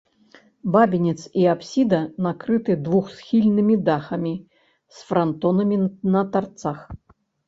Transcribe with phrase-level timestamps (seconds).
[0.75, 5.77] Бабінец і апсіда накрыты двухсхільнымі дахамі з франтонамі
[6.17, 6.79] на тарцах.